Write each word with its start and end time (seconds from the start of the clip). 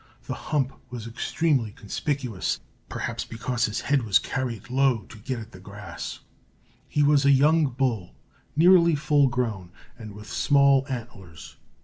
The 0.23 0.33
hump 0.49 0.71
was 0.89 1.05
extremely 1.05 1.71
conspicuous, 1.73 2.59
perhaps 2.89 3.23
because 3.23 3.65
his 3.65 3.81
head 3.81 4.01
was 4.01 4.17
carried 4.17 4.71
low 4.71 5.01
to 5.03 5.17
get 5.19 5.37
at 5.37 5.51
the 5.51 5.59
grass. 5.59 6.21
He 6.89 7.03
was 7.03 7.23
a 7.23 7.29
young 7.29 7.67
bull, 7.67 8.15
nearly 8.55 8.95
full 8.95 9.27
grown, 9.27 9.69
and 9.99 10.13
with 10.15 10.27
small 10.27 10.87
antlers. 10.89 11.55